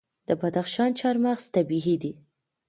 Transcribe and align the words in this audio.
د 0.27 0.29
بدخشان 0.41 0.89
چهارمغز 0.99 1.45
طبیعي 1.55 1.95
دي. 2.01 2.11